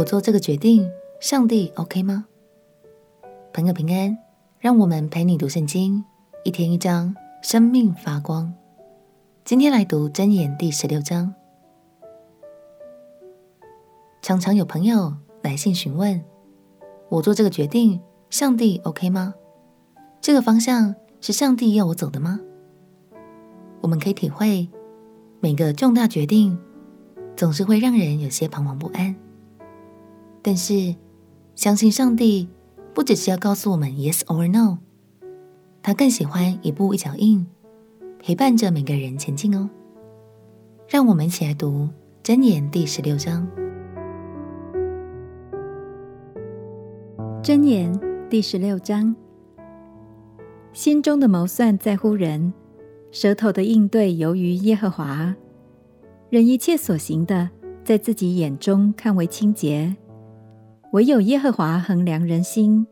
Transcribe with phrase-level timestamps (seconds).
[0.00, 2.24] 我做这个决定，上帝 OK 吗？
[3.52, 4.16] 朋友平安，
[4.58, 6.02] 让我们陪你读圣经，
[6.42, 8.50] 一天一章，生命发光。
[9.44, 11.34] 今天来读箴言第十六章。
[14.22, 16.24] 常常有朋友来信询问，
[17.10, 19.34] 我做这个决定，上帝 OK 吗？
[20.22, 22.40] 这个方向是上帝要我走的吗？
[23.82, 24.66] 我们可以体会，
[25.40, 26.58] 每个重大决定
[27.36, 29.14] 总是会让人有些彷徨不安。
[30.42, 30.94] 但是，
[31.54, 32.48] 相信上帝
[32.94, 34.78] 不只是要告诉我们 yes or no，
[35.82, 37.46] 他更喜欢一步一脚印，
[38.18, 39.68] 陪伴着每个人前进哦。
[40.88, 41.88] 让我们一起来读
[42.24, 43.46] 箴言第十六章。
[47.42, 49.14] 箴言第十六章：
[50.72, 52.52] 心中的谋算在乎人，
[53.10, 55.36] 舌头的应对由于耶和华。
[56.30, 57.50] 人一切所行的，
[57.84, 59.96] 在自己眼中看为清洁。
[60.92, 62.84] 唯有耶和华衡量人心，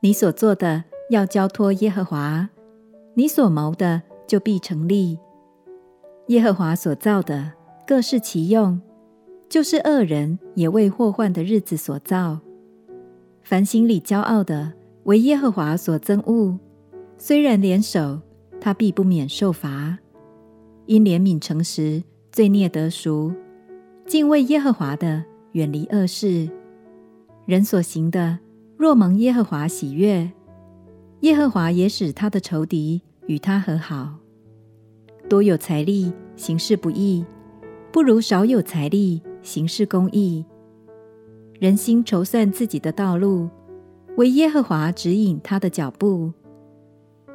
[0.00, 2.50] 你所做的要交托耶和华，
[3.14, 5.18] 你所谋的就必成立。
[6.26, 7.52] 耶和华所造的
[7.86, 8.78] 各适其用，
[9.48, 12.38] 就是恶人也为祸患的日子所造。
[13.42, 16.58] 凡心里骄傲的，为耶和华所憎恶，
[17.16, 18.20] 虽然联手，
[18.60, 19.98] 他必不免受罚。
[20.84, 23.32] 因怜悯诚实，罪孽得赎，
[24.06, 26.50] 敬畏耶和华的，远离恶事。
[27.50, 28.38] 人所行的，
[28.76, 30.30] 若蒙耶和华喜悦，
[31.22, 34.14] 耶和华也使他的仇敌与他和好。
[35.28, 37.26] 多有财力行事不义，
[37.90, 40.44] 不如少有财力行事公义。
[41.58, 43.50] 人心筹算自己的道路，
[44.16, 46.32] 惟耶和华指引他的脚步。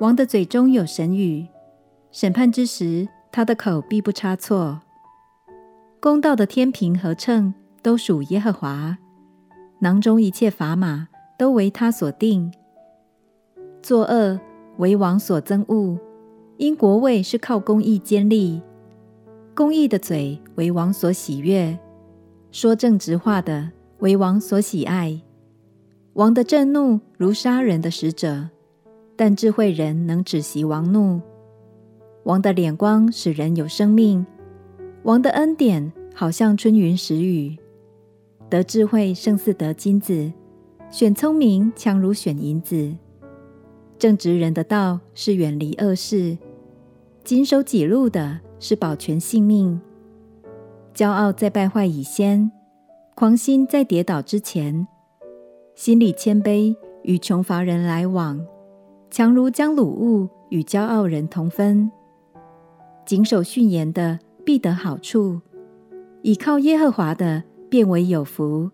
[0.00, 1.46] 王的嘴中有神语，
[2.10, 4.80] 审判之时，他的口必不差错。
[6.00, 8.98] 公道的天平和秤都属耶和华。
[9.82, 12.52] 囊中一切砝码都为他所定，
[13.82, 14.38] 作恶
[14.76, 15.98] 为王所憎恶，
[16.58, 18.60] 因国位是靠公义建立，
[19.54, 21.78] 公义的嘴为王所喜悦，
[22.52, 23.70] 说正直话的
[24.00, 25.18] 为王所喜爱。
[26.12, 28.50] 王的震怒如杀人的使者，
[29.16, 31.22] 但智慧人能止息王怒。
[32.24, 34.26] 王的脸光使人有生命，
[35.04, 37.56] 王的恩典好像春云时雨。
[38.50, 40.32] 得智慧胜似得金子，
[40.90, 42.96] 选聪明强如选银子。
[43.96, 46.36] 正直人的道是远离恶事，
[47.22, 49.80] 谨守己路的是保全性命。
[50.92, 52.50] 骄傲在败坏以先，
[53.14, 54.88] 狂心在跌倒之前。
[55.76, 56.74] 心里谦卑
[57.04, 58.44] 与穷乏人来往，
[59.10, 61.88] 强如将鲁物与骄傲人同分。
[63.06, 65.40] 谨守训言的必得好处，
[66.22, 67.44] 倚靠耶和华的。
[67.70, 68.68] 变为有福，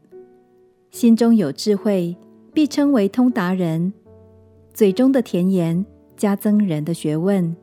[0.90, 2.16] 心中有智慧，
[2.54, 3.92] 必称为通达人。
[4.72, 5.84] 嘴中的甜言
[6.16, 7.54] 加增人的学问。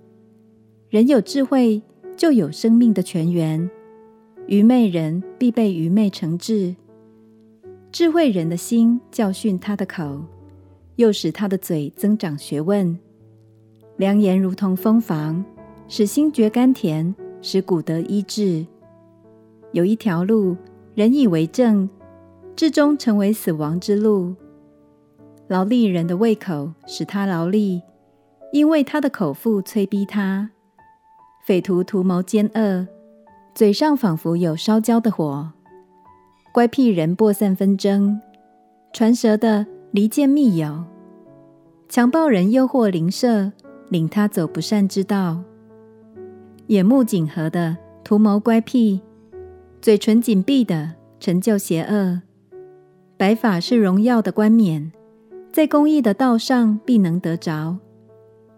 [0.89, 1.81] 人有智慧，
[2.15, 3.67] 就有生命的泉源。
[4.45, 6.75] 愚昧人必被愚昧惩治。
[7.91, 10.21] 智慧人的心教训他的口，
[10.97, 12.95] 又使他的嘴增长学问。
[13.97, 15.43] 良言如同蜂房，
[15.87, 18.63] 使心觉甘甜，使骨得医治。
[19.71, 20.55] 有一条路。
[20.95, 21.89] 人以为正，
[22.55, 24.35] 至终成为死亡之路。
[25.47, 27.81] 劳力人的胃口使他劳力，
[28.51, 30.51] 因为他的口腹催逼他。
[31.45, 32.87] 匪徒图谋奸恶，
[33.55, 35.51] 嘴上仿佛有烧焦的火。
[36.53, 38.21] 乖僻人播散纷争，
[38.93, 40.83] 传舌的离间密友。
[41.89, 43.51] 强暴人诱惑邻舍，
[43.89, 45.43] 领他走不善之道。
[46.67, 49.01] 眼目紧合的图谋乖僻。
[49.83, 52.21] 嘴唇紧闭的成就邪恶，
[53.17, 54.93] 白发是荣耀的冠冕，
[55.51, 57.77] 在公义的道上必能得着。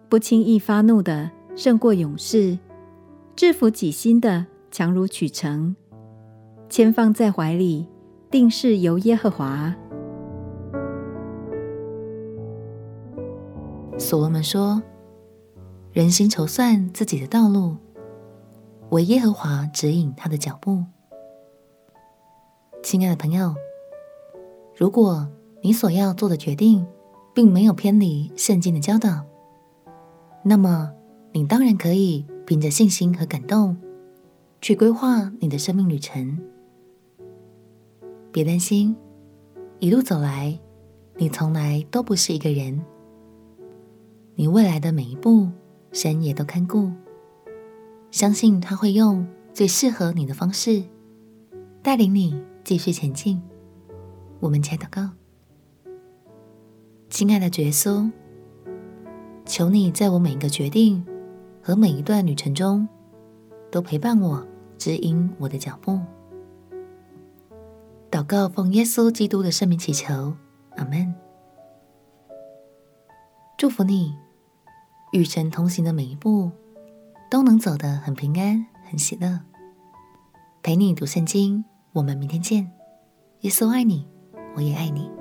[0.08, 2.56] 不轻易发怒的胜过勇士，
[3.34, 5.74] 制服己心的强如取城。
[6.68, 7.88] 签放在怀里，
[8.30, 9.74] 定是由耶和华。
[13.98, 14.80] 所罗门说
[15.90, 17.74] ：“人心筹算自己的道路，
[18.90, 20.84] 唯耶和华指引他的脚步。”
[22.88, 23.52] 亲爱的朋友，
[24.76, 25.26] 如果
[25.60, 26.86] 你所要做的决定
[27.34, 29.24] 并没有偏离圣经的教导，
[30.44, 30.92] 那么
[31.32, 33.76] 你当然可以凭着信心和感动
[34.60, 36.38] 去规划你的生命旅程。
[38.30, 38.94] 别担心，
[39.80, 40.56] 一路走来，
[41.16, 42.80] 你从来都不是一个人。
[44.36, 45.48] 你未来的每一步，
[45.90, 46.92] 神也都看顾。
[48.12, 50.84] 相信他会用最适合你的方式
[51.82, 52.40] 带领你。
[52.66, 53.40] 继续前进，
[54.40, 55.08] 我们且祷告。
[57.08, 58.10] 亲爱的主耶稣，
[59.44, 61.06] 求你在我每一个决定
[61.62, 62.88] 和每一段旅程中，
[63.70, 64.44] 都陪伴我，
[64.78, 66.00] 指引我的脚步。
[68.10, 70.34] 祷告奉耶稣基督的圣名祈求，
[70.74, 71.14] 阿门。
[73.56, 74.12] 祝福你，
[75.12, 76.50] 与神同行的每一步，
[77.30, 79.38] 都能走得很平安、很喜乐。
[80.64, 81.64] 陪你读圣经，
[81.96, 82.70] 我们明天见。
[83.40, 84.06] 耶稣爱你，
[84.54, 85.15] 我也爱你。